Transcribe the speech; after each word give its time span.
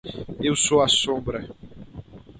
Eu 0.41 0.55
sou 0.55 0.81
a 0.81 0.87
sombra. 0.87 1.39